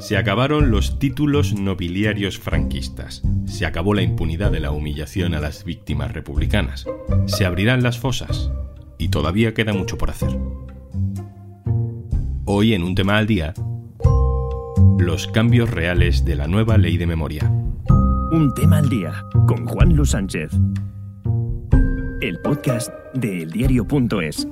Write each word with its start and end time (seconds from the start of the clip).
Se 0.00 0.16
acabaron 0.16 0.70
los 0.70 0.98
títulos 0.98 1.52
nobiliarios 1.52 2.38
franquistas. 2.38 3.22
Se 3.44 3.66
acabó 3.66 3.92
la 3.92 4.00
impunidad 4.00 4.50
de 4.50 4.58
la 4.58 4.70
humillación 4.70 5.34
a 5.34 5.40
las 5.40 5.64
víctimas 5.64 6.12
republicanas. 6.12 6.86
Se 7.26 7.44
abrirán 7.44 7.82
las 7.82 7.98
fosas. 7.98 8.50
Y 8.96 9.10
todavía 9.10 9.52
queda 9.52 9.74
mucho 9.74 9.98
por 9.98 10.08
hacer. 10.08 10.30
Hoy 12.46 12.72
en 12.72 12.82
un 12.82 12.94
tema 12.94 13.18
al 13.18 13.26
día, 13.26 13.52
los 14.98 15.26
cambios 15.26 15.70
reales 15.70 16.24
de 16.24 16.34
la 16.34 16.46
nueva 16.46 16.78
ley 16.78 16.96
de 16.96 17.06
memoria. 17.06 17.50
Un 18.32 18.52
tema 18.56 18.78
al 18.78 18.88
día 18.88 19.22
con 19.46 19.66
Juan 19.66 19.94
Luis 19.94 20.10
Sánchez. 20.10 20.50
El 22.22 22.40
podcast 22.40 22.90
de 23.12 23.42
eldiario.es. 23.42 24.48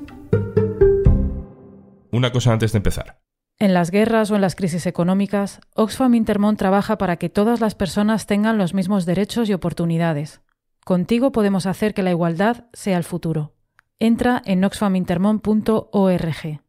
Una 2.13 2.31
cosa 2.33 2.53
antes 2.53 2.73
de 2.73 2.77
empezar. 2.77 3.28
En 3.61 3.75
las 3.75 3.91
guerras 3.91 4.31
o 4.31 4.37
en 4.37 4.41
las 4.41 4.55
crisis 4.55 4.87
económicas, 4.87 5.61
Oxfam 5.75 6.15
Intermón 6.15 6.57
trabaja 6.57 6.97
para 6.97 7.17
que 7.17 7.29
todas 7.29 7.59
las 7.61 7.75
personas 7.75 8.27
tengan 8.27 8.57
los 8.57 8.73
mismos 8.73 9.05
derechos 9.05 9.49
y 9.49 9.53
oportunidades. 9.53 10.43
Contigo 10.85 11.33
podemos 11.33 11.67
hacer 11.67 11.93
que 11.93 12.05
la 12.05 12.11
igualdad 12.11 12.67
sea 12.73 12.97
el 12.97 13.03
futuro. 13.03 13.55
Entra 13.99 14.41
en 14.45 14.63
oxfamintermon.org. 14.63 16.61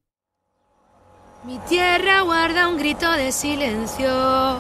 Mi 1.46 1.60
tierra 1.70 2.22
guarda 2.22 2.68
un 2.68 2.78
grito 2.80 3.12
de 3.12 3.32
silencio, 3.32 4.58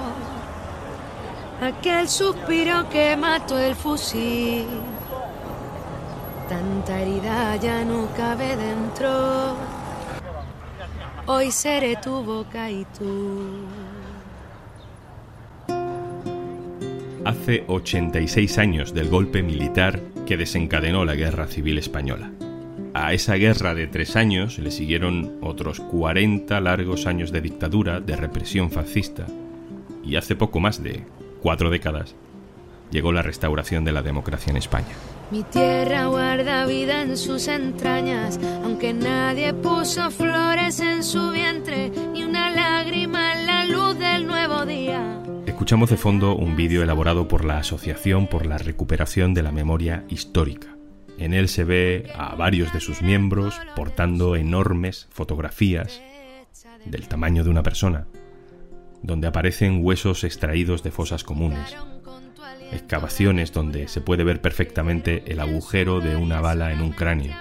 aquel 1.63 2.07
suspiro 2.07 2.88
que 2.89 3.17
mató 3.17 3.57
el 3.57 3.73
fusil. 3.73 4.67
Tanta 6.47 7.02
herida 7.02 7.55
ya 7.55 7.83
no 7.83 8.07
cabe 8.16 8.55
dentro 8.55 9.78
Hoy 11.31 11.51
seré 11.51 11.95
tu 11.95 12.23
boca 12.23 12.71
y 12.71 12.88
tú. 12.97 13.67
Hace 17.23 17.66
86 17.67 18.58
años 18.58 18.95
del 18.95 19.09
golpe 19.09 19.44
militar 19.44 19.99
que 20.25 20.38
desencadenó 20.38 21.05
la 21.05 21.13
Guerra 21.13 21.45
Civil 21.45 21.77
Española. 21.77 22.31
A 22.95 23.13
esa 23.13 23.36
guerra 23.36 23.75
de 23.75 23.86
tres 23.86 24.16
años 24.16 24.58
le 24.58 24.71
siguieron 24.71 25.38
otros 25.44 25.80
40 25.81 26.59
largos 26.61 27.05
años 27.05 27.31
de 27.31 27.41
dictadura, 27.41 27.99
de 27.99 28.16
represión 28.16 28.71
fascista, 28.71 29.27
y 30.03 30.16
hace 30.16 30.36
poco 30.36 30.59
más 30.59 30.81
de 30.81 31.03
cuatro 31.43 31.69
décadas 31.69 32.16
llegó 32.89 33.11
la 33.11 33.21
restauración 33.21 33.86
de 33.86 33.91
la 33.91 34.02
democracia 34.02 34.49
en 34.49 34.58
España. 34.58 34.95
Mi 35.31 35.44
tierra 35.44 36.08
guarda 36.08 36.66
vida 36.66 37.03
en 37.03 37.16
sus 37.16 37.47
entrañas, 37.47 38.39
aunque 38.63 38.94
nadie 38.94 39.53
puso 39.53 40.09
flores 40.09 40.80
en 40.80 41.03
su 41.03 41.30
vientre, 41.30 41.91
ni 42.13 42.23
una 42.23 42.49
lágrima 42.49 43.33
en 43.33 43.45
la 43.45 43.66
luz 43.66 43.99
del 43.99 44.25
nuevo 44.25 44.66
día. 44.66 45.21
Escuchamos 45.45 45.91
de 45.91 45.97
fondo 45.97 46.36
un 46.36 46.55
vídeo 46.55 46.81
elaborado 46.81 47.27
por 47.27 47.45
la 47.45 47.59
Asociación 47.59 48.25
por 48.25 48.47
la 48.47 48.58
Recuperación 48.58 49.36
de 49.36 49.44
la 49.44 49.52
Memoria 49.52 50.03
Histórica. 50.09 50.75
En 51.19 51.36
él 51.36 51.47
se 51.47 51.64
ve 51.64 52.11
a 52.16 52.33
varios 52.33 52.73
de 52.73 52.80
sus 52.80 53.03
miembros 53.03 53.53
portando 53.75 54.36
enormes 54.36 55.09
fotografías 55.11 56.02
del 56.86 57.08
tamaño 57.08 57.43
de 57.43 57.52
una 57.52 57.61
persona, 57.61 58.08
donde 59.03 59.27
aparecen 59.27 59.86
huesos 59.86 60.23
extraídos 60.23 60.81
de 60.81 60.89
fosas 60.89 61.23
comunes, 61.23 61.75
excavaciones 62.72 63.52
donde 63.52 63.88
se 63.88 64.02
puede 64.02 64.23
ver 64.23 64.42
perfectamente 64.42 65.23
el 65.28 65.39
agujero 65.39 66.00
de 66.00 66.16
una 66.16 66.42
bala 66.42 66.72
en 66.72 66.81
un 66.81 66.92
cráneo 66.92 67.36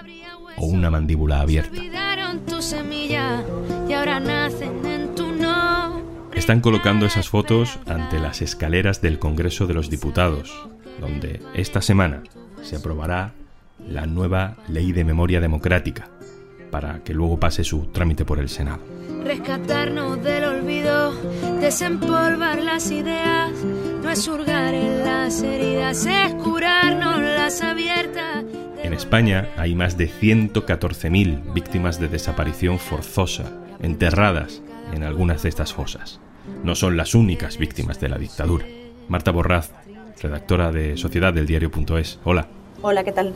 o 0.57 0.65
una 0.65 0.89
mandíbula 0.89 1.41
abierta. 1.41 1.81
Están 6.33 6.61
colocando 6.61 7.05
esas 7.05 7.29
fotos 7.29 7.79
ante 7.85 8.19
las 8.19 8.41
escaleras 8.41 9.01
del 9.01 9.19
Congreso 9.19 9.67
de 9.67 9.73
los 9.73 9.89
Diputados, 9.89 10.53
donde 10.99 11.41
esta 11.53 11.81
semana 11.81 12.23
se 12.61 12.77
aprobará 12.77 13.33
la 13.87 14.05
nueva 14.05 14.57
Ley 14.67 14.91
de 14.91 15.03
Memoria 15.03 15.39
Democrática, 15.39 16.09
para 16.71 17.03
que 17.03 17.13
luego 17.13 17.39
pase 17.39 17.63
su 17.63 17.87
trámite 17.87 18.25
por 18.25 18.39
el 18.39 18.49
Senado. 18.49 18.98
Rescatarnos 19.23 20.23
del 20.23 20.43
olvido, 20.43 21.13
desempolvar 21.59 22.61
las 22.61 22.89
ideas, 22.89 23.51
no 24.01 24.09
es 24.09 24.27
hurgar 24.27 24.73
en 24.73 25.03
las 25.05 25.41
heridas, 25.41 26.05
es 26.05 26.33
curarnos 26.35 27.19
las 27.21 27.61
abiertas. 27.61 28.43
En 28.81 28.93
España 28.93 29.49
hay 29.57 29.75
más 29.75 29.97
de 29.97 30.09
114.000 30.09 31.53
víctimas 31.53 31.99
de 31.99 32.07
desaparición 32.07 32.79
forzosa, 32.79 33.51
enterradas 33.81 34.61
en 34.93 35.03
algunas 35.03 35.43
de 35.43 35.49
estas 35.49 35.73
fosas. 35.73 36.19
No 36.63 36.75
son 36.75 36.97
las 36.97 37.13
únicas 37.13 37.57
víctimas 37.57 37.99
de 37.99 38.09
la 38.09 38.17
dictadura. 38.17 38.65
Marta 39.07 39.31
Borraz, 39.31 39.71
redactora 40.21 40.71
de 40.71 40.97
Sociedad 40.97 41.33
del 41.33 41.45
Diario.es. 41.45 42.19
Hola. 42.23 42.47
Hola, 42.81 43.03
¿qué 43.03 43.11
tal? 43.11 43.33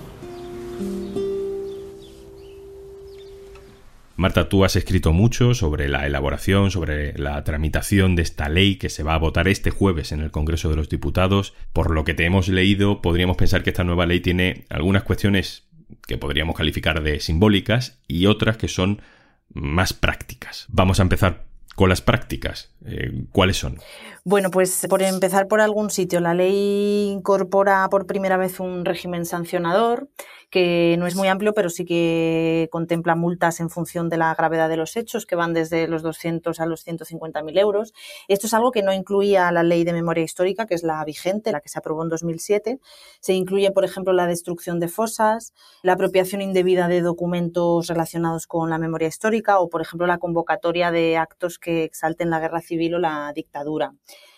Marta, 4.24 4.48
tú 4.48 4.64
has 4.64 4.78
escrito 4.78 5.12
mucho 5.12 5.54
sobre 5.54 5.90
la 5.90 6.08
elaboración, 6.08 6.72
sobre 6.72 7.12
la 7.18 7.44
tramitación 7.44 8.16
de 8.16 8.22
esta 8.22 8.48
ley 8.48 8.78
que 8.78 8.88
se 8.88 9.04
va 9.04 9.16
a 9.16 9.18
votar 9.18 9.50
este 9.50 9.70
jueves 9.70 10.14
en 10.14 10.22
el 10.22 10.32
Congreso 10.32 10.70
de 10.70 10.78
los 10.78 10.88
Diputados. 10.88 11.54
Por 11.74 11.92
lo 11.92 12.06
que 12.06 12.14
te 12.14 12.24
hemos 12.24 12.48
leído, 12.48 13.02
podríamos 13.02 13.36
pensar 13.36 13.64
que 13.64 13.72
esta 13.72 13.84
nueva 13.84 14.06
ley 14.06 14.22
tiene 14.22 14.64
algunas 14.70 15.04
cuestiones 15.04 15.68
que 16.08 16.18
podríamos 16.18 16.56
calificar 16.56 17.04
de 17.04 17.20
simbólicas 17.20 18.00
y 18.08 18.28
otras 18.28 18.56
que 18.56 18.70
son 18.70 19.02
más 19.50 19.92
prácticas. 19.92 20.68
Vamos 20.70 21.02
a 21.02 21.04
empezar 21.04 21.44
con 21.76 21.90
las 21.90 22.00
prácticas. 22.00 22.74
Eh, 22.86 23.26
¿Cuáles 23.34 23.58
son? 23.58 23.78
Bueno, 24.24 24.52
pues 24.52 24.88
por 24.90 25.02
empezar 25.02 25.50
por 25.50 25.60
algún 25.60 25.90
sitio, 25.90 26.22
la 26.22 26.34
ley 26.34 27.10
incorpora 27.12 27.90
por 27.90 28.06
primera 28.06 28.38
vez 28.38 28.62
un 28.62 28.86
régimen 28.86 29.26
sancionador 29.26 30.08
que 30.54 30.98
no 31.00 31.08
es 31.08 31.16
muy 31.16 31.30
amplio, 31.30 31.56
pero 31.56 31.72
sí 31.72 31.84
que 31.84 32.70
contempla 32.72 33.16
multas 33.16 33.60
en 33.60 33.72
función 33.72 34.08
de 34.08 34.18
la 34.18 34.36
gravedad 34.36 34.70
de 34.70 34.78
los 34.78 34.96
hechos, 34.96 35.26
que 35.26 35.36
van 35.36 35.52
desde 35.52 35.88
los 35.88 36.04
200 36.04 36.60
a 36.60 36.68
los 36.68 36.86
150.000 36.86 37.58
euros. 37.58 37.92
Esto 38.28 38.46
es 38.46 38.54
algo 38.54 38.72
que 38.72 38.84
no 38.84 38.94
incluía 38.94 39.52
la 39.52 39.64
ley 39.64 39.84
de 39.84 39.94
memoria 39.94 40.24
histórica, 40.24 40.68
que 40.68 40.76
es 40.76 40.84
la 40.84 41.04
vigente, 41.06 41.52
la 41.52 41.60
que 41.60 41.70
se 41.70 41.80
aprobó 41.80 42.04
en 42.04 42.10
2007. 42.10 42.80
Se 43.20 43.34
incluye, 43.34 43.72
por 43.72 43.84
ejemplo, 43.84 44.14
la 44.14 44.28
destrucción 44.28 44.80
de 44.80 44.90
fosas, 44.90 45.56
la 45.82 45.94
apropiación 45.94 46.40
indebida 46.44 46.88
de 46.88 47.02
documentos 47.02 47.88
relacionados 47.88 48.46
con 48.46 48.70
la 48.70 48.78
memoria 48.78 49.08
histórica 49.08 49.58
o, 49.58 49.70
por 49.70 49.82
ejemplo, 49.82 50.06
la 50.06 50.20
convocatoria 50.20 50.92
de 50.92 51.18
actos 51.18 51.58
que 51.58 51.84
exalten 51.84 52.30
la 52.30 52.40
guerra 52.40 52.62
civil 52.62 52.94
o 52.94 53.00
la 53.00 53.34
dictadura. 53.34 53.96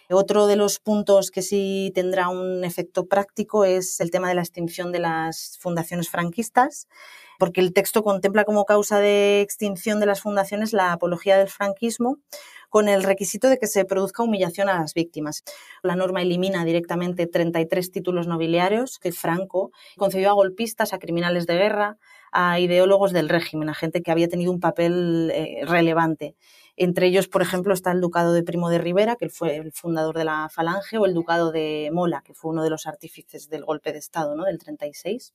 Otro 0.09 0.45
de 0.45 0.55
los 0.55 0.79
puntos 0.79 1.31
que 1.31 1.41
sí 1.41 1.91
tendrá 1.95 2.29
un 2.29 2.63
efecto 2.63 3.07
práctico 3.07 3.66
es 3.66 3.99
el 3.99 4.11
tema 4.11 4.29
de 4.29 4.35
la 4.35 4.41
extinción 4.41 4.91
de 4.91 4.99
las 4.99 5.57
fundaciones 5.59 6.09
franquistas, 6.09 6.88
porque 7.39 7.59
el 7.59 7.73
texto 7.73 8.03
contempla 8.03 8.45
como 8.45 8.66
causa 8.66 8.99
de 8.99 9.41
extinción 9.41 9.99
de 9.99 10.05
las 10.05 10.21
fundaciones 10.21 10.73
la 10.73 10.91
apología 10.93 11.38
del 11.38 11.49
franquismo 11.49 12.19
con 12.69 12.88
el 12.88 13.03
requisito 13.03 13.47
de 13.47 13.57
que 13.57 13.67
se 13.67 13.85
produzca 13.85 14.21
humillación 14.21 14.69
a 14.69 14.79
las 14.79 14.93
víctimas. 14.93 15.43
La 15.81 15.95
norma 15.95 16.22
elimina 16.22 16.66
directamente 16.66 17.25
33 17.25 17.91
títulos 17.91 18.27
nobiliarios 18.27 18.99
que 18.99 19.11
Franco 19.11 19.72
concedió 19.97 20.29
a 20.29 20.33
golpistas, 20.33 20.93
a 20.93 20.99
criminales 20.99 21.47
de 21.47 21.55
guerra, 21.55 21.97
a 22.38 22.59
ideólogos 22.59 23.13
del 23.13 23.29
régimen, 23.29 23.69
a 23.69 23.73
gente 23.73 24.01
que 24.01 24.12
había 24.12 24.28
tenido 24.28 24.51
un 24.51 24.59
papel 24.59 25.31
eh, 25.34 25.62
relevante. 25.66 26.35
Entre 26.75 27.07
ellos, 27.07 27.29
por 27.29 27.41
ejemplo, 27.41 27.73
está 27.73 27.94
el 27.94 28.01
Ducado 28.01 28.34
de 28.34 28.44
Primo 28.44 28.69
de 28.69 28.78
Rivera, 28.78 29.16
que 29.16 29.29
fue 29.29 29.56
el 29.56 29.72
fundador 29.72 30.18
de 30.18 30.25
la 30.25 30.50
Falange, 30.50 30.97
o 30.97 31.06
el 31.06 31.13
Ducado 31.13 31.53
de 31.53 31.90
Mola, 31.94 32.22
que 32.25 32.34
fue 32.34 32.51
uno 32.51 32.62
de 32.62 32.69
los 32.69 32.88
artífices 32.88 33.47
del 33.47 33.63
golpe 33.63 33.94
de 33.94 34.00
Estado 34.00 34.35
¿no? 34.35 34.44
del 34.44 34.57
36. 34.57 35.34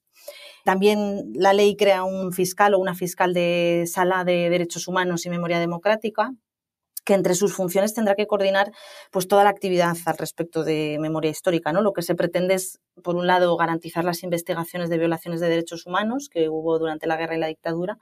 También 0.63 1.33
la 1.35 1.55
ley 1.55 1.75
crea 1.75 2.05
un 2.05 2.35
fiscal 2.35 2.75
o 2.75 2.79
una 2.79 2.95
fiscal 2.95 3.33
de 3.33 3.85
sala 3.87 4.25
de 4.25 4.51
derechos 4.51 4.87
humanos 4.87 5.25
y 5.25 5.31
memoria 5.31 5.59
democrática, 5.59 6.35
que 7.11 7.15
entre 7.15 7.35
sus 7.35 7.53
funciones 7.53 7.93
tendrá 7.93 8.15
que 8.15 8.29
coordinar 8.29 8.71
pues 9.11 9.27
toda 9.27 9.43
la 9.43 9.51
actividad 9.51 9.97
al 10.07 10.17
respecto 10.17 10.63
de 10.63 10.97
memoria 11.01 11.29
histórica, 11.29 11.73
¿no? 11.73 11.83
Lo 11.83 11.93
que 11.93 12.03
se 12.03 12.15
pretende 12.15 12.55
es, 12.55 12.79
por 13.03 13.17
un 13.17 13.27
lado, 13.27 13.57
garantizar 13.57 14.05
las 14.05 14.23
investigaciones 14.23 14.91
de 14.91 14.99
violaciones 14.99 15.41
de 15.41 15.49
derechos 15.49 15.87
humanos 15.87 16.29
que 16.33 16.49
hubo 16.49 16.79
durante 16.79 17.09
la 17.09 17.17
guerra 17.17 17.35
y 17.35 17.41
la 17.41 17.49
dictadura 17.49 17.99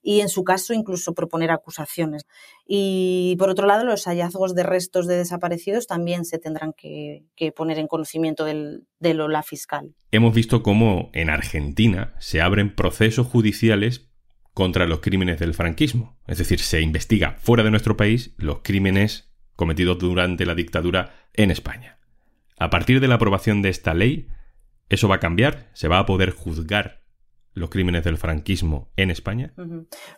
y 0.00 0.20
en 0.20 0.28
su 0.28 0.44
caso 0.44 0.74
incluso 0.74 1.12
proponer 1.12 1.50
acusaciones. 1.50 2.22
Y 2.64 3.34
por 3.36 3.50
otro 3.50 3.66
lado, 3.66 3.84
los 3.84 4.04
hallazgos 4.04 4.54
de 4.54 4.62
restos 4.62 5.08
de 5.08 5.16
desaparecidos 5.16 5.88
también 5.88 6.24
se 6.24 6.38
tendrán 6.38 6.72
que, 6.72 7.24
poner 7.56 7.80
en 7.80 7.88
conocimiento 7.88 8.44
del, 8.44 8.86
de 9.00 9.14
la 9.14 9.42
fiscal. 9.42 9.96
Hemos 10.12 10.36
visto 10.36 10.62
cómo 10.62 11.10
en 11.14 11.30
Argentina 11.30 12.14
se 12.20 12.40
abren 12.40 12.76
procesos 12.76 13.26
judiciales 13.26 14.11
contra 14.54 14.86
los 14.86 15.00
crímenes 15.00 15.38
del 15.38 15.54
franquismo. 15.54 16.18
Es 16.26 16.38
decir, 16.38 16.60
se 16.60 16.80
investiga 16.80 17.36
fuera 17.38 17.62
de 17.62 17.70
nuestro 17.70 17.96
país 17.96 18.34
los 18.36 18.60
crímenes 18.62 19.30
cometidos 19.56 19.98
durante 19.98 20.46
la 20.46 20.54
dictadura 20.54 21.14
en 21.34 21.50
España. 21.50 21.98
A 22.58 22.70
partir 22.70 23.00
de 23.00 23.08
la 23.08 23.16
aprobación 23.16 23.62
de 23.62 23.70
esta 23.70 23.94
ley, 23.94 24.28
eso 24.88 25.08
va 25.08 25.16
a 25.16 25.20
cambiar, 25.20 25.70
se 25.72 25.88
va 25.88 25.98
a 25.98 26.06
poder 26.06 26.30
juzgar 26.30 27.02
los 27.54 27.70
crímenes 27.70 28.04
del 28.04 28.16
franquismo 28.16 28.90
en 28.96 29.10
España? 29.10 29.52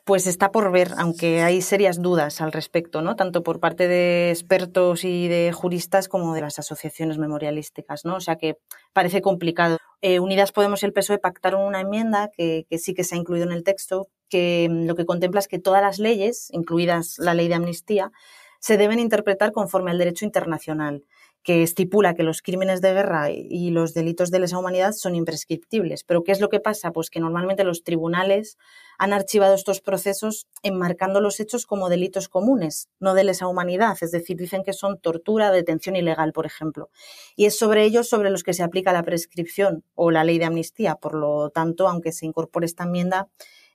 Pues 0.04 0.26
está 0.26 0.52
por 0.52 0.70
ver, 0.70 0.92
aunque 0.98 1.42
hay 1.42 1.62
serias 1.62 2.00
dudas 2.00 2.40
al 2.40 2.52
respecto, 2.52 3.02
¿no? 3.02 3.16
Tanto 3.16 3.42
por 3.42 3.60
parte 3.60 3.88
de 3.88 4.30
expertos 4.30 5.04
y 5.04 5.28
de 5.28 5.52
juristas 5.52 6.08
como 6.08 6.34
de 6.34 6.42
las 6.42 6.58
asociaciones 6.58 7.18
memorialísticas, 7.18 8.04
¿no? 8.04 8.16
O 8.16 8.20
sea 8.20 8.36
que 8.36 8.56
parece 8.92 9.20
complicado. 9.20 9.78
Eh, 10.00 10.20
Unidas 10.20 10.52
Podemos 10.52 10.82
y 10.82 10.86
el 10.86 10.92
PSOE 10.92 11.18
pactaron 11.18 11.62
una 11.62 11.80
enmienda 11.80 12.30
que, 12.36 12.66
que 12.68 12.78
sí 12.78 12.94
que 12.94 13.04
se 13.04 13.14
ha 13.14 13.18
incluido 13.18 13.46
en 13.46 13.52
el 13.52 13.64
texto, 13.64 14.08
que 14.34 14.66
mm, 14.68 14.86
lo 14.86 14.96
que 14.96 15.06
contempla 15.06 15.38
es 15.38 15.46
que 15.46 15.60
todas 15.60 15.80
las 15.80 16.00
leyes, 16.00 16.48
incluidas 16.50 17.18
la 17.18 17.34
ley 17.34 17.46
de 17.46 17.54
amnistía, 17.54 18.10
se 18.58 18.76
deben 18.76 18.98
interpretar 18.98 19.52
conforme 19.52 19.92
al 19.92 19.98
derecho 19.98 20.24
internacional 20.24 21.04
que 21.44 21.62
estipula 21.62 22.14
que 22.14 22.22
los 22.22 22.40
crímenes 22.40 22.80
de 22.80 22.94
guerra 22.94 23.30
y 23.30 23.70
los 23.70 23.92
delitos 23.92 24.30
de 24.30 24.38
lesa 24.40 24.58
humanidad 24.58 24.92
son 24.92 25.14
imprescriptibles. 25.14 26.02
Pero 26.02 26.24
¿qué 26.24 26.32
es 26.32 26.40
lo 26.40 26.48
que 26.48 26.58
pasa? 26.58 26.90
Pues 26.90 27.10
que 27.10 27.20
normalmente 27.20 27.64
los 27.64 27.84
tribunales 27.84 28.56
han 28.98 29.12
archivado 29.12 29.54
estos 29.54 29.82
procesos 29.82 30.46
enmarcando 30.62 31.20
los 31.20 31.38
hechos 31.40 31.66
como 31.66 31.90
delitos 31.90 32.30
comunes, 32.30 32.88
no 32.98 33.12
de 33.12 33.24
lesa 33.24 33.46
humanidad, 33.46 33.98
es 34.00 34.10
decir, 34.10 34.38
dicen 34.38 34.64
que 34.64 34.72
son 34.72 34.98
tortura, 34.98 35.52
detención 35.52 35.96
ilegal, 35.96 36.32
por 36.32 36.46
ejemplo. 36.46 36.88
Y 37.36 37.44
es 37.44 37.58
sobre 37.58 37.84
ellos 37.84 38.08
sobre 38.08 38.30
los 38.30 38.42
que 38.42 38.54
se 38.54 38.62
aplica 38.62 38.94
la 38.94 39.02
prescripción 39.02 39.84
o 39.94 40.10
la 40.10 40.24
ley 40.24 40.38
de 40.38 40.46
amnistía. 40.46 40.94
Por 40.94 41.14
lo 41.14 41.50
tanto, 41.50 41.88
aunque 41.88 42.10
se 42.10 42.24
incorpore 42.24 42.64
esta 42.64 42.84
enmienda, 42.84 43.28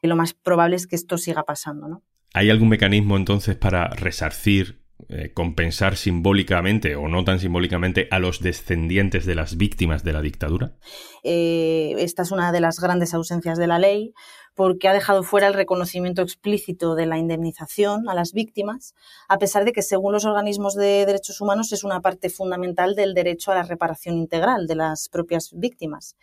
lo 0.08 0.16
más 0.16 0.34
probable 0.34 0.76
es 0.76 0.88
que 0.88 0.96
esto 0.96 1.18
siga 1.18 1.44
pasando, 1.44 1.88
¿no? 1.88 2.04
¿Hay 2.34 2.50
algún 2.50 2.70
mecanismo 2.70 3.18
entonces 3.18 3.56
para 3.56 3.88
resarcir 3.90 4.80
eh, 5.08 5.32
compensar 5.34 5.96
simbólicamente 5.96 6.96
o 6.96 7.08
no 7.08 7.24
tan 7.24 7.40
simbólicamente 7.40 8.08
a 8.12 8.20
los 8.20 8.42
descendientes 8.42 9.26
de 9.26 9.34
las 9.34 9.58
víctimas 9.58 10.04
de 10.04 10.14
la 10.14 10.22
dictadura? 10.22 10.76
Eh, 11.24 11.96
esta 12.00 12.24
es 12.24 12.32
una 12.32 12.52
de 12.52 12.60
las 12.60 12.80
grandes 12.80 13.14
ausencias 13.14 13.58
de 13.58 13.68
la 13.68 13.80
ley 13.80 14.14
porque 14.56 14.88
ha 14.88 14.94
dejado 14.94 15.24
fuera 15.24 15.48
el 15.48 15.54
reconocimiento 15.54 16.22
explícito 16.22 16.96
de 16.96 17.06
la 17.06 17.18
indemnización 17.18 18.10
a 18.10 18.14
las 18.14 18.34
víctimas, 18.34 18.96
a 19.28 19.38
pesar 19.38 19.66
de 19.66 19.72
que, 19.72 19.82
según 19.82 20.14
los 20.14 20.26
organismos 20.26 20.76
de 20.76 21.06
derechos 21.06 21.42
humanos, 21.42 21.72
es 21.72 21.84
una 21.84 22.02
parte 22.02 22.30
fundamental 22.30 22.96
del 22.96 23.14
derecho 23.14 23.52
a 23.52 23.56
la 23.56 23.64
reparación 23.64 24.16
integral 24.18 24.68
de 24.68 24.76
las 24.76 25.10
propias 25.10 25.52
víctimas. 25.54 26.16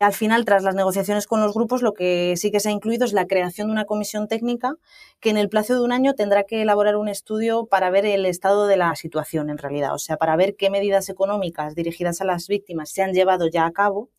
Al 0.00 0.12
final, 0.12 0.44
tras 0.44 0.62
las 0.64 0.74
negociaciones 0.74 1.26
con 1.26 1.40
los 1.40 1.54
grupos, 1.54 1.82
lo 1.82 1.94
que 1.94 2.34
sí 2.36 2.50
que 2.50 2.60
se 2.60 2.68
ha 2.68 2.72
incluido 2.72 3.04
es 3.04 3.12
la 3.12 3.26
creación 3.26 3.68
de 3.68 3.72
una 3.72 3.84
comisión 3.84 4.28
técnica 4.28 4.74
que 5.20 5.30
en 5.30 5.36
el 5.36 5.48
plazo 5.48 5.74
de 5.74 5.80
un 5.80 5.92
año 5.92 6.14
tendrá 6.14 6.44
que 6.44 6.62
elaborar 6.62 6.96
un 6.96 7.08
estudio 7.08 7.66
para 7.66 7.90
ver 7.90 8.04
el 8.06 8.26
estado 8.26 8.66
de 8.66 8.76
la 8.76 8.94
situación 8.96 9.50
en 9.50 9.58
realidad, 9.58 9.94
o 9.94 9.98
sea, 9.98 10.16
para 10.16 10.36
ver 10.36 10.56
qué 10.56 10.68
medidas 10.68 11.08
económicas 11.08 11.74
dirigidas 11.74 12.20
a 12.20 12.24
las 12.24 12.48
víctimas 12.48 12.90
se 12.90 13.02
han 13.02 13.12
llevado 13.12 13.48
ya 13.48 13.66
a 13.66 13.72
cabo 13.72 14.10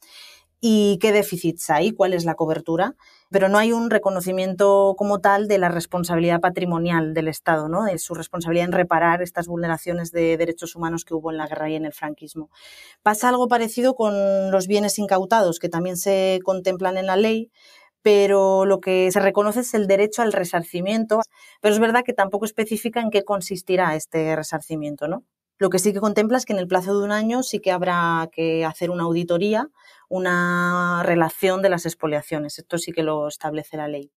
y 0.61 0.97
qué 0.99 1.11
déficits 1.11 1.69
hay, 1.69 1.91
cuál 1.91 2.13
es 2.13 2.25
la 2.25 2.35
cobertura, 2.35 2.95
pero 3.29 3.49
no 3.49 3.57
hay 3.57 3.71
un 3.71 3.89
reconocimiento 3.89 4.95
como 4.97 5.19
tal 5.19 5.47
de 5.47 5.57
la 5.57 5.69
responsabilidad 5.69 6.39
patrimonial 6.39 7.13
del 7.13 7.27
Estado, 7.27 7.69
¿no? 7.69 7.83
de 7.83 7.97
su 7.97 8.13
responsabilidad 8.13 8.65
en 8.65 8.71
reparar 8.71 9.21
estas 9.21 9.47
vulneraciones 9.47 10.11
de 10.11 10.37
derechos 10.37 10.75
humanos 10.75 11.05
que 11.05 11.13
hubo 11.13 11.31
en 11.31 11.37
la 11.37 11.47
guerra 11.47 11.69
y 11.69 11.75
en 11.75 11.85
el 11.85 11.93
franquismo. 11.93 12.49
Pasa 13.03 13.29
algo 13.29 13.47
parecido 13.47 13.95
con 13.95 14.51
los 14.51 14.67
bienes 14.67 14.97
incautados, 14.99 15.59
que 15.59 15.69
también 15.69 15.97
se 15.97 16.39
contemplan 16.43 16.97
en 16.97 17.07
la 17.07 17.17
ley, 17.17 17.51
pero 18.01 18.65
lo 18.65 18.79
que 18.81 19.11
se 19.11 19.19
reconoce 19.19 19.61
es 19.61 19.73
el 19.73 19.87
derecho 19.87 20.21
al 20.21 20.31
resarcimiento, 20.31 21.21
pero 21.61 21.73
es 21.73 21.79
verdad 21.79 22.03
que 22.05 22.13
tampoco 22.13 22.45
especifica 22.45 23.01
en 23.01 23.09
qué 23.09 23.23
consistirá 23.23 23.95
este 23.95 24.35
resarcimiento, 24.35 25.07
¿no? 25.07 25.23
Lo 25.57 25.69
que 25.69 25.79
sí 25.79 25.93
que 25.93 26.01
contempla 26.01 26.37
es 26.37 26.45
que 26.45 26.53
en 26.53 26.59
el 26.59 26.67
plazo 26.67 26.99
de 26.99 27.05
un 27.05 27.11
año 27.11 27.41
sí 27.41 27.59
que 27.59 27.71
habrá 27.71 28.29
que 28.31 28.65
hacer 28.65 28.89
una 28.89 29.03
auditoría, 29.03 29.69
una 30.15 31.03
relación 31.03 31.61
de 31.61 31.69
las 31.69 31.85
expoliaciones. 31.85 32.57
Esto 32.57 32.77
sí 32.77 32.93
que 32.93 33.03
lo 33.03 33.27
establece 33.27 33.75
la 33.75 33.89
ley. 33.89 34.11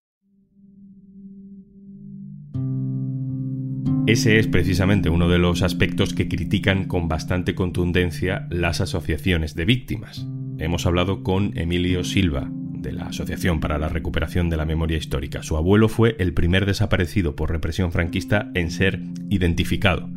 Ese 4.06 4.38
es 4.38 4.46
precisamente 4.46 5.10
uno 5.10 5.28
de 5.28 5.38
los 5.38 5.62
aspectos 5.62 6.14
que 6.14 6.28
critican 6.28 6.86
con 6.86 7.08
bastante 7.08 7.54
contundencia 7.54 8.46
las 8.48 8.80
asociaciones 8.80 9.54
de 9.54 9.64
víctimas. 9.66 10.24
Hemos 10.58 10.86
hablado 10.86 11.22
con 11.22 11.58
Emilio 11.58 12.04
Silva, 12.04 12.48
de 12.50 12.92
la 12.92 13.06
Asociación 13.06 13.60
para 13.60 13.76
la 13.76 13.88
Recuperación 13.88 14.48
de 14.50 14.56
la 14.56 14.64
Memoria 14.64 14.96
Histórica. 14.96 15.42
Su 15.42 15.56
abuelo 15.56 15.88
fue 15.88 16.16
el 16.20 16.32
primer 16.32 16.64
desaparecido 16.64 17.34
por 17.34 17.50
represión 17.50 17.90
franquista 17.92 18.50
en 18.54 18.70
ser 18.70 19.02
identificado 19.28 20.08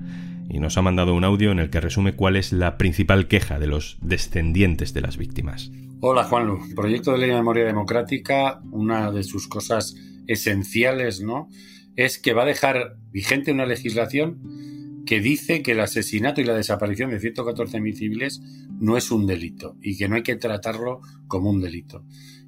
y 0.52 0.60
nos 0.60 0.78
ha 0.78 0.82
mandado 0.82 1.16
un 1.16 1.24
audio 1.24 1.52
en 1.52 1.60
el 1.60 1.70
que 1.70 1.80
resume 1.80 2.14
cuál 2.14 2.36
es 2.36 2.52
la 2.52 2.78
principal 2.78 3.28
queja 3.28 3.58
de 3.58 3.68
los 3.68 3.98
descendientes 4.02 4.94
de 4.94 5.02
las 5.02 5.18
víctimas. 5.18 5.72
Hola 6.02 6.26
Juanlu, 6.26 6.60
proyecto 6.76 7.14
de 7.14 7.20
ley 7.20 7.30
de 7.30 7.36
memoria 7.36 7.64
democrática, 7.64 8.62
una 8.72 9.12
de 9.12 9.24
sus 9.24 9.48
cosas 9.48 9.96
esenciales, 10.28 11.22
¿no? 11.22 11.48
Es 11.96 12.20
que 12.20 12.34
va 12.34 12.44
a 12.44 12.48
dejar 12.48 12.98
vigente 13.12 13.52
una 13.52 13.66
legislación 13.66 15.04
que 15.06 15.20
dice 15.22 15.62
que 15.62 15.72
el 15.72 15.80
asesinato 15.80 16.42
y 16.42 16.44
la 16.44 16.54
desaparición 16.54 17.12
de 17.12 17.20
114.000 17.20 17.94
civiles 17.96 18.42
no 18.80 18.98
es 18.98 19.12
un 19.12 19.28
delito 19.28 19.78
y 19.82 19.98
que 19.98 20.10
no 20.10 20.16
hay 20.16 20.24
que 20.24 20.36
tratarlo 20.36 21.02
como 21.28 21.50
un 21.50 21.62
delito. 21.62 22.04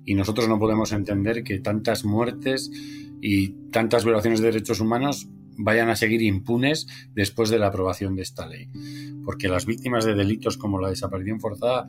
Y 0.06 0.16
nosotros 0.16 0.50
no 0.50 0.60
podemos 0.60 0.92
entender 0.92 1.44
que 1.44 1.60
tantas 1.60 2.04
muertes 2.04 2.70
y 3.22 3.50
tantas 3.72 4.04
violaciones 4.04 4.42
de 4.42 4.48
derechos 4.48 4.82
humanos 4.82 5.30
vayan 5.58 5.90
a 5.90 5.96
seguir 5.96 6.22
impunes 6.22 6.88
después 7.14 7.50
de 7.50 7.60
la 7.60 7.68
aprobación 7.68 8.16
de 8.16 8.24
esta 8.24 8.48
ley. 8.48 8.70
Porque 9.26 9.48
las 9.48 9.66
víctimas 9.66 10.06
de 10.06 10.16
delitos 10.16 10.58
como 10.58 10.80
la 10.80 10.90
desaparición 10.90 11.40
forzada 11.40 11.88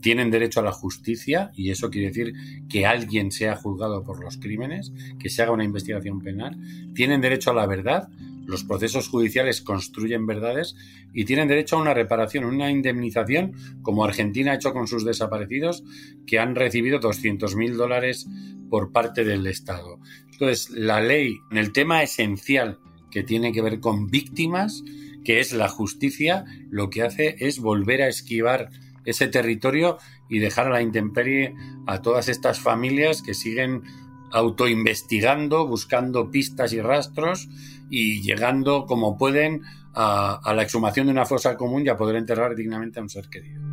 tienen 0.00 0.30
derecho 0.30 0.60
a 0.60 0.64
la 0.64 0.72
justicia 0.72 1.50
y 1.54 1.70
eso 1.70 1.90
quiere 1.90 2.08
decir 2.08 2.34
que 2.68 2.86
alguien 2.86 3.30
sea 3.32 3.56
juzgado 3.56 4.04
por 4.04 4.22
los 4.22 4.36
crímenes, 4.36 4.92
que 5.18 5.30
se 5.30 5.42
haga 5.42 5.52
una 5.52 5.64
investigación 5.64 6.20
penal, 6.20 6.56
tienen 6.94 7.20
derecho 7.20 7.50
a 7.50 7.54
la 7.54 7.66
verdad, 7.66 8.08
los 8.46 8.62
procesos 8.62 9.08
judiciales 9.08 9.60
construyen 9.60 10.24
verdades 10.24 10.76
y 11.12 11.24
tienen 11.24 11.48
derecho 11.48 11.76
a 11.76 11.80
una 11.80 11.94
reparación, 11.94 12.44
una 12.44 12.70
indemnización, 12.70 13.54
como 13.82 14.04
Argentina 14.04 14.52
ha 14.52 14.54
hecho 14.54 14.72
con 14.72 14.86
sus 14.86 15.04
desaparecidos, 15.04 15.82
que 16.26 16.38
han 16.38 16.54
recibido 16.54 17.00
200.000 17.00 17.74
dólares 17.74 18.28
por 18.70 18.92
parte 18.92 19.24
del 19.24 19.46
Estado. 19.48 19.98
Entonces, 20.30 20.70
la 20.70 21.00
ley, 21.00 21.38
en 21.50 21.58
el 21.58 21.72
tema 21.72 22.02
esencial 22.02 22.78
que 23.16 23.22
tiene 23.22 23.50
que 23.50 23.62
ver 23.62 23.80
con 23.80 24.08
víctimas, 24.08 24.84
que 25.24 25.40
es 25.40 25.54
la 25.54 25.70
justicia, 25.70 26.44
lo 26.68 26.90
que 26.90 27.02
hace 27.02 27.34
es 27.38 27.60
volver 27.60 28.02
a 28.02 28.08
esquivar 28.08 28.68
ese 29.06 29.26
territorio 29.26 29.96
y 30.28 30.38
dejar 30.38 30.66
a 30.66 30.70
la 30.70 30.82
intemperie 30.82 31.54
a 31.86 32.02
todas 32.02 32.28
estas 32.28 32.60
familias 32.60 33.22
que 33.22 33.32
siguen 33.32 33.84
autoinvestigando, 34.32 35.66
buscando 35.66 36.30
pistas 36.30 36.74
y 36.74 36.82
rastros 36.82 37.48
y 37.88 38.20
llegando 38.20 38.84
como 38.84 39.16
pueden 39.16 39.62
a, 39.94 40.34
a, 40.34 40.52
la 40.52 40.62
exhumación 40.62 41.06
de 41.06 41.12
una 41.12 41.24
fosa 41.24 41.56
común 41.56 41.86
y 41.86 41.88
a 41.88 41.96
poder 41.96 42.16
enterrar 42.16 42.54
dignamente 42.54 43.00
a 43.00 43.02
un 43.02 43.08
ser 43.08 43.30
querido. 43.30 43.65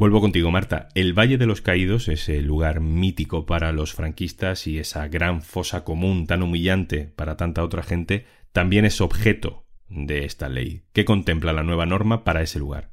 Vuelvo 0.00 0.22
contigo, 0.22 0.50
Marta. 0.50 0.88
El 0.94 1.12
Valle 1.12 1.36
de 1.36 1.44
los 1.44 1.60
Caídos, 1.60 2.08
ese 2.08 2.40
lugar 2.40 2.80
mítico 2.80 3.44
para 3.44 3.70
los 3.70 3.92
franquistas 3.92 4.66
y 4.66 4.78
esa 4.78 5.08
gran 5.08 5.42
fosa 5.42 5.84
común 5.84 6.26
tan 6.26 6.42
humillante 6.42 7.12
para 7.14 7.36
tanta 7.36 7.62
otra 7.62 7.82
gente, 7.82 8.24
también 8.52 8.86
es 8.86 9.02
objeto 9.02 9.66
de 9.90 10.24
esta 10.24 10.48
ley. 10.48 10.84
¿Qué 10.94 11.04
contempla 11.04 11.52
la 11.52 11.64
nueva 11.64 11.84
norma 11.84 12.24
para 12.24 12.40
ese 12.40 12.58
lugar? 12.58 12.88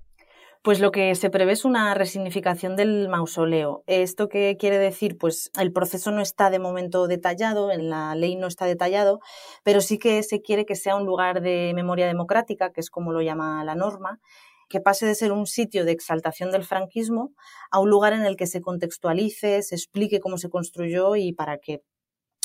Pues 0.63 0.81
lo 0.81 0.91
que 0.91 1.15
se 1.15 1.29
prevé 1.29 1.53
es 1.53 1.63
una 1.63 1.93
resignificación 1.93 2.75
del 2.75 3.07
mausoleo. 3.07 3.85
¿Esto 3.87 4.27
qué 4.27 4.57
quiere 4.59 4.77
decir? 4.77 5.17
Pues 5.17 5.49
el 5.57 5.71
proceso 5.71 6.11
no 6.11 6.21
está 6.21 6.49
de 6.49 6.59
momento 6.59 7.07
detallado, 7.07 7.71
en 7.71 7.89
la 7.89 8.15
ley 8.15 8.35
no 8.35 8.47
está 8.47 8.65
detallado, 8.65 9.21
pero 9.63 9.79
sí 9.79 9.97
que 9.97 10.23
se 10.23 10.41
quiere 10.41 10.65
que 10.65 10.75
sea 10.75 10.97
un 10.97 11.05
lugar 11.05 11.39
de 11.39 11.71
memoria 11.73 12.05
democrática, 12.05 12.73
que 12.73 12.81
es 12.81 12.89
como 12.89 13.13
lo 13.13 13.21
llama 13.21 13.63
la 13.63 13.75
norma, 13.75 14.19
que 14.69 14.81
pase 14.81 15.05
de 15.05 15.15
ser 15.15 15.31
un 15.31 15.47
sitio 15.47 15.85
de 15.85 15.91
exaltación 15.91 16.51
del 16.51 16.63
franquismo 16.63 17.33
a 17.71 17.79
un 17.79 17.89
lugar 17.89 18.13
en 18.13 18.23
el 18.23 18.35
que 18.35 18.47
se 18.47 18.61
contextualice, 18.61 19.61
se 19.63 19.75
explique 19.75 20.19
cómo 20.19 20.37
se 20.37 20.49
construyó 20.49 21.15
y 21.15 21.33
para 21.33 21.57
qué. 21.57 21.81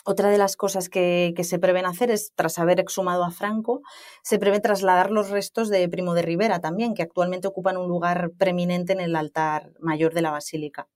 Otra 0.04 0.30
de 0.30 0.38
las 0.38 0.56
cosas 0.56 0.88
que, 0.88 1.32
se 1.44 1.58
prevén 1.60 1.86
hacer 1.86 2.10
es, 2.10 2.32
tras 2.34 2.58
haber 2.58 2.80
exhumado 2.80 3.22
a 3.22 3.30
Franco, 3.30 3.82
se 4.24 4.40
prevé 4.40 4.58
trasladar 4.58 5.12
los 5.12 5.30
restos 5.30 5.68
de 5.68 5.88
Primo 5.88 6.14
de 6.14 6.22
Rivera 6.22 6.60
también, 6.60 6.94
que 6.94 7.02
actualmente 7.02 7.46
ocupan 7.46 7.76
un 7.76 7.86
lugar 7.86 8.32
preeminente 8.36 8.92
en 8.92 9.00
el 9.00 9.14
altar 9.14 9.72
mayor 9.78 10.12
de 10.12 10.22
la 10.22 10.32
basílica. 10.32 10.88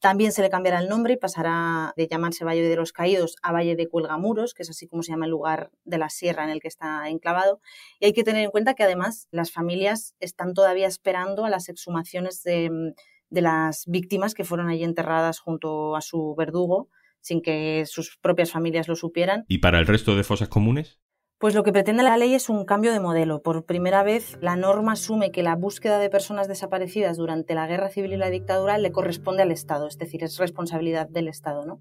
También 0.00 0.32
se 0.32 0.42
le 0.42 0.50
cambiará 0.50 0.80
el 0.80 0.88
nombre 0.88 1.14
y 1.14 1.16
pasará 1.16 1.94
de 1.96 2.06
llamarse 2.06 2.44
Valle 2.44 2.62
de 2.62 2.76
los 2.76 2.92
Caídos 2.92 3.36
a 3.42 3.52
Valle 3.52 3.76
de 3.76 3.88
Cuelgamuros, 3.88 4.52
que 4.52 4.62
es 4.62 4.70
así 4.70 4.86
como 4.86 5.02
se 5.02 5.12
llama 5.12 5.24
el 5.24 5.30
lugar 5.30 5.70
de 5.84 5.98
la 5.98 6.10
sierra 6.10 6.44
en 6.44 6.50
el 6.50 6.60
que 6.60 6.68
está 6.68 7.08
enclavado. 7.08 7.60
Y 7.98 8.06
hay 8.06 8.12
que 8.12 8.22
tener 8.22 8.44
en 8.44 8.50
cuenta 8.50 8.74
que 8.74 8.84
además 8.84 9.26
las 9.30 9.50
familias 9.50 10.14
están 10.20 10.52
todavía 10.52 10.86
esperando 10.86 11.44
a 11.44 11.50
las 11.50 11.68
exhumaciones 11.68 12.42
de, 12.42 12.94
las 13.30 13.84
víctimas 13.86 14.34
que 14.34 14.44
fueron 14.44 14.68
allí 14.68 14.84
enterradas 14.84 15.40
junto 15.40 15.96
a 15.96 16.00
su 16.00 16.34
verdugo 16.36 16.88
sin 17.20 17.42
que 17.42 17.84
sus 17.86 18.18
propias 18.18 18.52
familias 18.52 18.86
lo 18.86 18.94
supieran. 18.94 19.44
¿Y 19.48 19.58
para 19.58 19.80
el 19.80 19.86
resto 19.86 20.14
de 20.14 20.22
fosas 20.22 20.48
comunes? 20.48 21.00
Pues 21.38 21.54
lo 21.54 21.62
que 21.64 21.72
pretende 21.72 22.02
la 22.02 22.16
ley 22.16 22.32
es 22.32 22.48
un 22.48 22.64
cambio 22.64 22.94
de 22.94 23.00
modelo. 23.00 23.42
Por 23.42 23.66
primera 23.66 24.02
vez, 24.02 24.38
la 24.40 24.56
norma 24.56 24.92
asume 24.92 25.30
que 25.30 25.42
la 25.42 25.54
búsqueda 25.54 25.98
de 25.98 26.08
personas 26.08 26.48
desaparecidas 26.48 27.18
durante 27.18 27.54
la 27.54 27.66
guerra 27.66 27.90
civil 27.90 28.14
y 28.14 28.16
la 28.16 28.30
dictadura 28.30 28.78
le 28.78 28.90
corresponde 28.90 29.42
al 29.42 29.52
Estado, 29.52 29.86
es 29.86 29.98
decir, 29.98 30.24
es 30.24 30.38
responsabilidad 30.38 31.10
del 31.10 31.28
Estado. 31.28 31.66
¿no? 31.66 31.78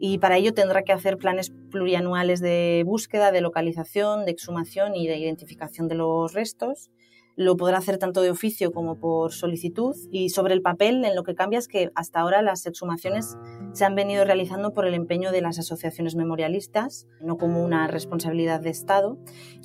Y 0.00 0.18
para 0.18 0.38
ello 0.38 0.54
tendrá 0.54 0.82
que 0.82 0.92
hacer 0.92 1.18
planes 1.18 1.52
plurianuales 1.70 2.40
de 2.40 2.82
búsqueda, 2.84 3.30
de 3.30 3.42
localización, 3.42 4.24
de 4.24 4.32
exhumación 4.32 4.96
y 4.96 5.06
de 5.06 5.18
identificación 5.18 5.86
de 5.86 5.94
los 5.94 6.32
restos 6.32 6.90
lo 7.36 7.56
podrá 7.56 7.78
hacer 7.78 7.98
tanto 7.98 8.22
de 8.22 8.30
oficio 8.30 8.72
como 8.72 8.98
por 8.98 9.32
solicitud 9.32 9.94
y 10.10 10.30
sobre 10.30 10.54
el 10.54 10.62
papel 10.62 11.04
en 11.04 11.14
lo 11.14 11.22
que 11.22 11.34
cambia 11.34 11.58
es 11.58 11.68
que 11.68 11.90
hasta 11.94 12.20
ahora 12.20 12.40
las 12.40 12.64
exhumaciones 12.66 13.36
se 13.72 13.84
han 13.84 13.94
venido 13.94 14.24
realizando 14.24 14.72
por 14.72 14.86
el 14.86 14.94
empeño 14.94 15.30
de 15.32 15.42
las 15.42 15.58
asociaciones 15.58 16.16
memorialistas, 16.16 17.06
no 17.20 17.36
como 17.36 17.62
una 17.62 17.88
responsabilidad 17.88 18.60
de 18.60 18.70
Estado. 18.70 19.18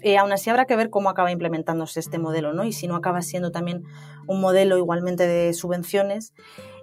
Eh, 0.04 0.18
aún 0.18 0.34
así 0.34 0.50
habrá 0.50 0.66
que 0.66 0.76
ver 0.76 0.90
cómo 0.90 1.10
acaba 1.10 1.32
implementándose 1.32 2.02
este 2.02 2.20
modelo 2.20 2.52
¿no? 2.52 2.66
y 2.66 2.74
si 2.74 2.88
no 2.88 2.96
acaba 2.96 3.22
siendo 3.22 3.52
también 3.52 3.84
un 4.28 4.42
modelo 4.42 4.78
igualmente 4.78 5.26
de 5.26 5.54
subvenciones 5.54 6.34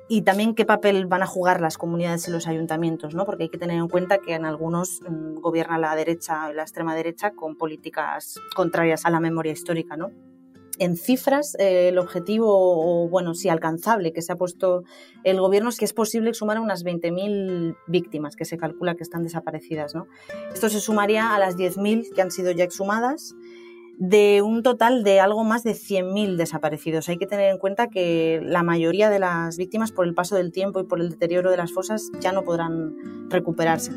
y 0.08 0.22
también 0.22 0.54
qué 0.54 0.64
papel 0.64 1.04
van 1.04 1.22
a 1.22 1.26
jugar 1.26 1.60
las 1.60 1.76
comunidades 1.76 2.26
y 2.28 2.30
los 2.30 2.46
ayuntamientos, 2.46 3.14
¿no? 3.14 3.26
porque 3.26 3.42
hay 3.44 3.50
que 3.50 3.58
tener 3.58 3.76
en 3.76 3.88
cuenta 3.88 4.18
que 4.18 4.34
en 4.34 4.46
algunos 4.46 5.02
mm, 5.02 5.40
gobierna 5.40 5.76
la 5.76 5.94
derecha 5.94 6.50
la 6.54 6.62
extrema 6.62 6.94
derecha 6.94 7.32
con 7.32 7.56
políticas 7.56 8.36
contrarias 8.56 9.04
a 9.04 9.10
la 9.10 9.20
memoria 9.20 9.52
histórica. 9.52 9.98
¿no? 9.98 10.27
En 10.78 10.96
cifras, 10.96 11.56
eh, 11.58 11.88
el 11.88 11.98
objetivo, 11.98 12.48
o 12.48 13.08
bueno, 13.08 13.34
sí, 13.34 13.48
alcanzable 13.48 14.12
que 14.12 14.22
se 14.22 14.32
ha 14.32 14.36
puesto 14.36 14.84
el 15.24 15.40
gobierno 15.40 15.68
es 15.68 15.78
que 15.78 15.84
es 15.84 15.92
posible 15.92 16.34
sumar 16.34 16.60
unas 16.60 16.84
20.000 16.84 17.76
víctimas 17.86 18.36
que 18.36 18.44
se 18.44 18.56
calcula 18.56 18.94
que 18.94 19.02
están 19.02 19.22
desaparecidas. 19.22 19.94
¿no? 19.94 20.06
Esto 20.52 20.68
se 20.68 20.80
sumaría 20.80 21.34
a 21.34 21.38
las 21.38 21.56
10.000 21.56 22.12
que 22.14 22.22
han 22.22 22.30
sido 22.30 22.50
ya 22.52 22.64
exhumadas 22.64 23.34
de 23.98 24.42
un 24.42 24.62
total 24.62 25.02
de 25.02 25.18
algo 25.18 25.42
más 25.42 25.64
de 25.64 25.72
100.000 25.72 26.36
desaparecidos. 26.36 27.08
Hay 27.08 27.18
que 27.18 27.26
tener 27.26 27.50
en 27.50 27.58
cuenta 27.58 27.88
que 27.88 28.40
la 28.42 28.62
mayoría 28.62 29.10
de 29.10 29.18
las 29.18 29.56
víctimas, 29.56 29.90
por 29.90 30.06
el 30.06 30.14
paso 30.14 30.36
del 30.36 30.52
tiempo 30.52 30.80
y 30.80 30.84
por 30.84 31.00
el 31.00 31.10
deterioro 31.10 31.50
de 31.50 31.56
las 31.56 31.72
fosas, 31.72 32.10
ya 32.20 32.32
no 32.32 32.44
podrán 32.44 32.94
recuperarse. 33.28 33.92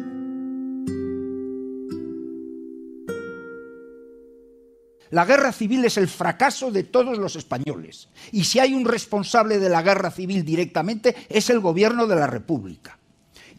La 5.12 5.26
guerra 5.26 5.52
civil 5.52 5.84
es 5.86 5.98
el 5.98 6.08
fracaso 6.08 6.72
de 6.72 6.84
todos 6.84 7.18
los 7.18 7.36
españoles. 7.36 8.08
Y 8.32 8.46
si 8.46 8.60
hay 8.60 8.74
un 8.74 8.86
responsable 8.86 9.60
de 9.60 9.70
la 9.70 9.82
guerra 9.82 10.10
civil 10.10 10.46
directamente, 10.46 11.16
es 11.30 11.50
el 11.50 11.60
gobierno 11.60 12.08
de 12.08 12.16
la 12.16 12.28
República. 12.28 12.98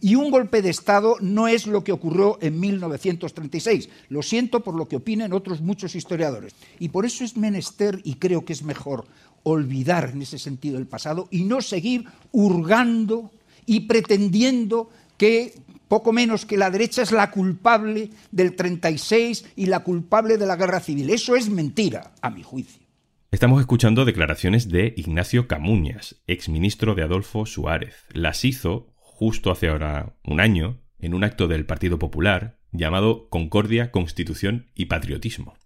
Y 0.00 0.16
un 0.16 0.30
golpe 0.30 0.62
de 0.62 0.71
Estado 0.71 1.16
no 1.21 1.47
es 1.47 1.66
lo 1.66 1.85
que 1.85 1.92
ocurrió 1.92 2.38
en 2.40 2.59
1936. 2.59 3.88
Lo 4.09 4.23
siento 4.23 4.64
por 4.64 4.75
lo 4.75 4.88
que 4.88 4.97
opinen 4.97 5.32
otros 5.32 5.61
muchos 5.61 5.94
historiadores. 5.94 6.54
Y 6.80 6.88
por 6.88 7.06
eso 7.06 7.23
es 7.23 7.37
menester, 7.37 8.00
y 8.02 8.14
creo 8.14 8.44
que 8.44 8.52
es 8.52 8.64
mejor, 8.64 9.06
olvidar 9.44 10.11
en 10.12 10.23
ese 10.23 10.38
sentido 10.38 10.78
el 10.78 10.87
pasado 10.87 11.28
y 11.30 11.44
no 11.44 11.61
seguir 11.61 12.06
hurgando 12.32 13.30
y 13.66 13.80
pretendiendo 13.80 14.90
que 15.18 15.54
poco 15.92 16.14
menos 16.14 16.46
que 16.46 16.56
la 16.56 16.70
derecha 16.70 17.02
es 17.02 17.12
la 17.12 17.30
culpable 17.30 18.08
del 18.30 18.56
36 18.56 19.52
y 19.56 19.66
la 19.66 19.80
culpable 19.80 20.38
de 20.38 20.46
la 20.46 20.56
guerra 20.56 20.80
civil. 20.80 21.11
Eso 21.11 21.37
es 21.37 21.50
mentira, 21.50 22.14
a 22.22 22.30
mi 22.30 22.42
juicio. 22.42 22.87
Estamos 23.30 23.61
escuchando 23.61 24.06
declaraciones 24.06 24.70
de 24.70 24.94
Ignacio 24.96 25.46
Camuñas, 25.46 26.22
exministro 26.26 26.94
de 26.94 27.02
Adolfo 27.02 27.44
Suárez. 27.44 28.06
Las 28.14 28.46
hizo 28.46 28.94
justo 28.96 29.50
hace 29.50 29.68
ahora 29.68 30.16
un 30.25 30.40
año 30.40 30.80
en 30.99 31.12
un 31.12 31.25
acto 31.25 31.46
del 31.46 31.66
Partido 31.66 31.99
Popular 31.99 32.58
llamado 32.70 33.28
Concordia, 33.28 33.90
Constitución 33.90 34.70
y 34.75 34.87
Patriotismo. 34.87 35.58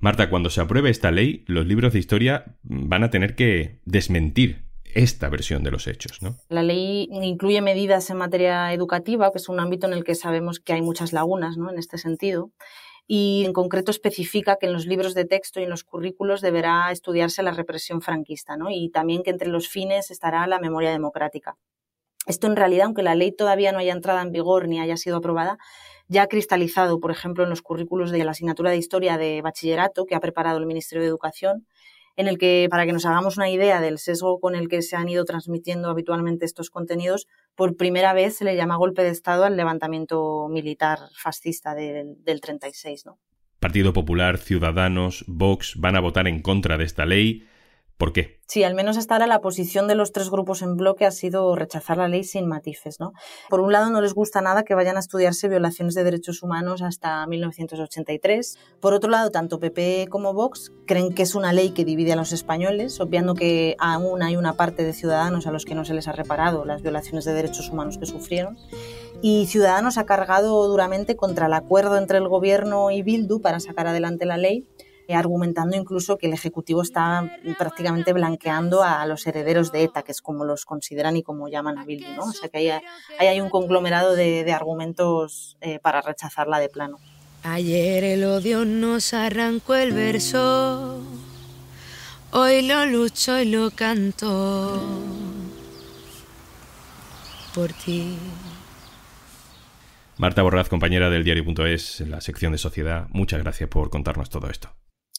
Marta, 0.00 0.30
cuando 0.30 0.48
se 0.48 0.62
apruebe 0.62 0.88
esta 0.88 1.10
ley, 1.10 1.44
los 1.48 1.66
libros 1.66 1.92
de 1.92 1.98
historia 1.98 2.56
van 2.62 3.04
a 3.04 3.10
tener 3.10 3.34
que 3.34 3.82
desmentir 3.84 4.65
esta 4.96 5.28
versión 5.28 5.62
de 5.62 5.70
los 5.70 5.86
hechos. 5.86 6.22
¿no? 6.22 6.36
La 6.48 6.62
ley 6.62 7.08
incluye 7.10 7.60
medidas 7.60 8.08
en 8.08 8.16
materia 8.16 8.72
educativa, 8.72 9.30
que 9.30 9.38
es 9.38 9.48
un 9.48 9.60
ámbito 9.60 9.86
en 9.86 9.92
el 9.92 10.04
que 10.04 10.14
sabemos 10.14 10.58
que 10.58 10.72
hay 10.72 10.80
muchas 10.80 11.12
lagunas 11.12 11.58
¿no? 11.58 11.70
en 11.70 11.78
este 11.78 11.98
sentido 11.98 12.50
y 13.06 13.44
en 13.44 13.52
concreto 13.52 13.90
especifica 13.90 14.56
que 14.56 14.66
en 14.66 14.72
los 14.72 14.86
libros 14.86 15.14
de 15.14 15.26
texto 15.26 15.60
y 15.60 15.64
en 15.64 15.70
los 15.70 15.84
currículos 15.84 16.40
deberá 16.40 16.90
estudiarse 16.90 17.42
la 17.42 17.52
represión 17.52 18.00
franquista 18.00 18.56
¿no? 18.56 18.70
y 18.70 18.88
también 18.88 19.22
que 19.22 19.30
entre 19.30 19.48
los 19.48 19.68
fines 19.68 20.10
estará 20.10 20.46
la 20.46 20.58
memoria 20.58 20.90
democrática. 20.90 21.56
Esto 22.26 22.46
en 22.46 22.56
realidad, 22.56 22.86
aunque 22.86 23.02
la 23.02 23.14
ley 23.14 23.32
todavía 23.32 23.70
no 23.72 23.78
haya 23.78 23.92
entrado 23.92 24.20
en 24.20 24.32
vigor 24.32 24.66
ni 24.66 24.80
haya 24.80 24.96
sido 24.96 25.18
aprobada, 25.18 25.58
ya 26.08 26.22
ha 26.22 26.26
cristalizado, 26.26 26.98
por 27.00 27.10
ejemplo, 27.10 27.44
en 27.44 27.50
los 27.50 27.62
currículos 27.62 28.10
de 28.10 28.24
la 28.24 28.30
asignatura 28.30 28.70
de 28.70 28.78
historia 28.78 29.18
de 29.18 29.42
bachillerato 29.42 30.06
que 30.06 30.14
ha 30.14 30.20
preparado 30.20 30.58
el 30.58 30.66
Ministerio 30.66 31.02
de 31.02 31.08
Educación 31.08 31.66
en 32.16 32.28
el 32.28 32.38
que, 32.38 32.66
para 32.70 32.86
que 32.86 32.92
nos 32.92 33.04
hagamos 33.06 33.36
una 33.36 33.50
idea 33.50 33.80
del 33.80 33.98
sesgo 33.98 34.40
con 34.40 34.54
el 34.54 34.68
que 34.68 34.82
se 34.82 34.96
han 34.96 35.08
ido 35.08 35.24
transmitiendo 35.24 35.88
habitualmente 35.88 36.46
estos 36.46 36.70
contenidos, 36.70 37.26
por 37.54 37.76
primera 37.76 38.12
vez 38.14 38.36
se 38.36 38.44
le 38.44 38.56
llama 38.56 38.76
golpe 38.76 39.02
de 39.02 39.10
Estado 39.10 39.44
al 39.44 39.56
levantamiento 39.56 40.48
militar 40.48 40.98
fascista 41.14 41.74
del, 41.74 42.22
del 42.24 42.40
36. 42.40 43.06
¿no? 43.06 43.18
Partido 43.60 43.92
Popular, 43.92 44.38
Ciudadanos, 44.38 45.24
Vox 45.26 45.74
van 45.76 45.96
a 45.96 46.00
votar 46.00 46.26
en 46.28 46.42
contra 46.42 46.78
de 46.78 46.84
esta 46.84 47.04
ley. 47.04 47.46
¿Por 47.96 48.12
qué? 48.12 48.40
Sí, 48.46 48.62
al 48.62 48.74
menos 48.74 48.98
hasta 48.98 49.14
ahora 49.14 49.26
la 49.26 49.40
posición 49.40 49.88
de 49.88 49.94
los 49.94 50.12
tres 50.12 50.28
grupos 50.28 50.60
en 50.60 50.76
bloque 50.76 51.06
ha 51.06 51.10
sido 51.10 51.56
rechazar 51.56 51.96
la 51.96 52.08
ley 52.08 52.24
sin 52.24 52.46
matices. 52.46 53.00
¿no? 53.00 53.12
Por 53.48 53.60
un 53.60 53.72
lado, 53.72 53.88
no 53.88 54.02
les 54.02 54.12
gusta 54.12 54.42
nada 54.42 54.64
que 54.64 54.74
vayan 54.74 54.96
a 54.96 55.00
estudiarse 55.00 55.48
violaciones 55.48 55.94
de 55.94 56.04
derechos 56.04 56.42
humanos 56.42 56.82
hasta 56.82 57.26
1983. 57.26 58.58
Por 58.80 58.92
otro 58.92 59.10
lado, 59.10 59.30
tanto 59.30 59.58
PP 59.58 60.08
como 60.10 60.34
Vox 60.34 60.72
creen 60.86 61.14
que 61.14 61.22
es 61.22 61.34
una 61.34 61.54
ley 61.54 61.70
que 61.70 61.86
divide 61.86 62.12
a 62.12 62.16
los 62.16 62.32
españoles, 62.32 63.00
obviando 63.00 63.34
que 63.34 63.76
aún 63.78 64.22
hay 64.22 64.36
una 64.36 64.52
parte 64.52 64.84
de 64.84 64.92
ciudadanos 64.92 65.46
a 65.46 65.50
los 65.50 65.64
que 65.64 65.74
no 65.74 65.86
se 65.86 65.94
les 65.94 66.06
ha 66.06 66.12
reparado 66.12 66.66
las 66.66 66.82
violaciones 66.82 67.24
de 67.24 67.32
derechos 67.32 67.70
humanos 67.70 67.96
que 67.96 68.04
sufrieron. 68.04 68.58
Y 69.22 69.46
Ciudadanos 69.46 69.96
ha 69.96 70.04
cargado 70.04 70.68
duramente 70.68 71.16
contra 71.16 71.46
el 71.46 71.54
acuerdo 71.54 71.96
entre 71.96 72.18
el 72.18 72.28
gobierno 72.28 72.90
y 72.90 73.00
Bildu 73.00 73.40
para 73.40 73.58
sacar 73.60 73.86
adelante 73.86 74.26
la 74.26 74.36
ley 74.36 74.66
argumentando 75.14 75.76
incluso 75.76 76.18
que 76.18 76.26
el 76.26 76.32
Ejecutivo 76.32 76.82
está 76.82 77.30
prácticamente 77.58 78.12
blanqueando 78.12 78.82
a 78.82 79.06
los 79.06 79.26
herederos 79.26 79.72
de 79.72 79.84
ETA, 79.84 80.02
que 80.02 80.12
es 80.12 80.20
como 80.20 80.44
los 80.44 80.64
consideran 80.64 81.16
y 81.16 81.22
como 81.22 81.48
llaman 81.48 81.78
a 81.78 81.84
Bildu. 81.84 82.12
¿no? 82.14 82.24
O 82.24 82.32
sea 82.32 82.48
que 82.48 82.58
ahí 82.58 82.70
hay, 83.18 83.40
un 83.40 83.50
conglomerado 83.50 84.14
de, 84.14 84.52
argumentos 84.52 85.56
eh, 85.60 85.78
para 85.78 86.00
rechazarla 86.00 86.58
de 86.58 86.68
plano. 86.68 86.98
Ayer 87.42 88.02
el 88.02 88.24
odio 88.24 88.64
nos 88.64 89.14
arrancó 89.14 89.74
el 89.76 89.92
verso, 89.92 91.00
hoy 92.32 92.62
lo 92.62 92.86
lucho 92.86 93.38
y 93.38 93.44
lo 93.44 93.70
canto 93.70 94.82
por 97.54 97.72
ti. 97.72 98.18
Marta 100.18 100.42
Borraz, 100.42 100.68
compañera 100.68 101.10
del 101.10 101.24
diario.es 101.24 102.00
en 102.00 102.10
la 102.10 102.20
sección 102.20 102.52
de 102.52 102.58
sociedad, 102.58 103.06
muchas 103.10 103.40
gracias 103.42 103.68
por 103.68 103.90
contarnos 103.90 104.30
todo 104.30 104.48
esto. 104.50 104.70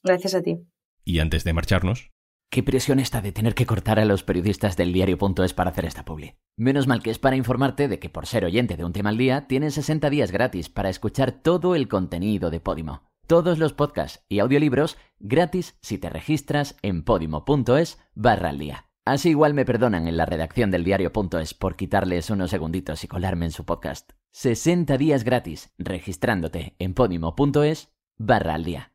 Gracias 0.07 0.33
a 0.35 0.41
ti. 0.41 0.59
Y 1.03 1.19
antes 1.19 1.43
de 1.43 1.53
marcharnos... 1.53 2.11
Qué 2.49 2.63
presión 2.63 2.99
está 2.99 3.21
de 3.21 3.33
tener 3.33 3.55
que 3.55 3.65
cortar 3.65 3.99
a 3.99 4.05
los 4.05 4.23
periodistas 4.23 4.77
del 4.77 4.93
diario.es 4.93 5.53
para 5.53 5.71
hacer 5.71 5.83
esta 5.83 6.05
publi. 6.05 6.37
Menos 6.55 6.87
mal 6.87 7.03
que 7.03 7.11
es 7.11 7.19
para 7.19 7.35
informarte 7.35 7.89
de 7.89 7.99
que 7.99 8.09
por 8.09 8.25
ser 8.25 8.45
oyente 8.45 8.77
de 8.77 8.85
un 8.85 8.93
tema 8.93 9.09
al 9.09 9.17
día, 9.17 9.47
tienes 9.47 9.73
60 9.73 10.09
días 10.09 10.31
gratis 10.31 10.69
para 10.69 10.89
escuchar 10.89 11.33
todo 11.33 11.75
el 11.75 11.89
contenido 11.89 12.49
de 12.49 12.61
Podimo. 12.61 13.03
Todos 13.27 13.59
los 13.59 13.73
podcasts 13.73 14.23
y 14.29 14.39
audiolibros 14.39 14.97
gratis 15.19 15.77
si 15.81 15.97
te 15.97 16.09
registras 16.09 16.77
en 16.81 17.03
podimo.es 17.03 17.99
barra 18.15 18.49
al 18.49 18.59
día. 18.59 18.85
Así 19.05 19.29
igual 19.29 19.53
me 19.53 19.65
perdonan 19.65 20.07
en 20.07 20.15
la 20.15 20.25
redacción 20.25 20.71
del 20.71 20.85
diario.es 20.85 21.53
por 21.53 21.75
quitarles 21.75 22.29
unos 22.29 22.49
segunditos 22.49 23.03
y 23.03 23.07
colarme 23.09 23.45
en 23.45 23.51
su 23.51 23.65
podcast. 23.65 24.11
60 24.31 24.97
días 24.97 25.25
gratis 25.25 25.73
registrándote 25.77 26.75
en 26.79 26.93
podimo.es 26.93 27.93
barra 28.17 28.53
al 28.53 28.63
día. 28.63 28.93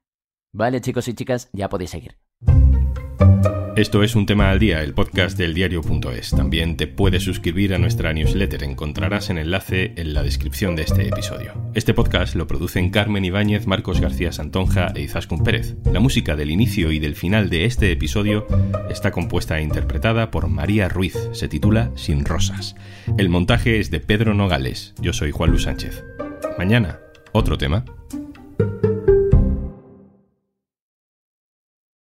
Vale, 0.55 0.83
chicos 0.83 1.09
y 1.09 1.15
chicas, 1.15 1.49
ya 1.53 1.69
podéis 1.71 1.91
seguir. 1.91 2.17
Esto 3.75 4.03
es 4.03 4.15
Un 4.15 4.27
Tema 4.27 4.51
al 4.51 4.59
Día, 4.59 4.83
el 4.83 4.93
podcast 4.93 5.39
del 5.39 5.55
diario.es. 5.55 6.31
También 6.33 6.77
te 6.77 6.87
puedes 6.87 7.23
suscribir 7.23 7.73
a 7.73 7.79
nuestra 7.79 8.13
newsletter. 8.13 8.65
Encontrarás 8.65 9.31
el 9.31 9.39
enlace 9.39 9.95
en 9.97 10.13
la 10.13 10.23
descripción 10.23 10.77
de 10.77 10.83
este 10.83 11.09
episodio. 11.09 11.55
Este 11.73 11.95
podcast 11.95 12.35
lo 12.35 12.47
producen 12.47 12.91
Carmen 12.91 13.25
Ibáñez, 13.25 13.67
Marcos 13.67 14.03
García 14.03 14.31
Santonja 14.31 14.93
e 14.95 15.01
Izaskun 15.01 15.43
Pérez. 15.43 15.75
La 15.91 16.01
música 16.01 16.37
del 16.37 16.51
inicio 16.51 16.93
y 16.93 16.99
del 16.99 17.15
final 17.15 17.49
de 17.49 17.65
este 17.65 17.91
episodio 17.91 18.47
está 18.91 19.11
compuesta 19.11 19.59
e 19.59 19.63
interpretada 19.63 20.31
por 20.31 20.49
María 20.49 20.91
Ruiz. 20.91 21.17
Se 21.33 21.49
titula 21.49 21.93
Sin 21.95 22.27
Rosas. 22.27 22.77
El 23.17 23.31
montaje 23.31 23.81
es 23.81 23.91
de 23.91 24.01
Pedro 24.01 24.35
Nogales. 24.35 24.93
Yo 25.01 25.15
soy 25.15 25.31
Juan 25.31 25.49
Luis 25.49 25.63
Sánchez. 25.63 26.05
Mañana, 26.59 27.01
otro 27.33 27.57
tema. 27.57 27.87